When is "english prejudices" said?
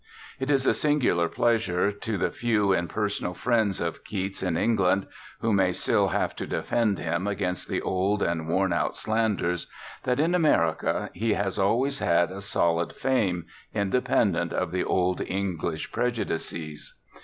15.21-16.95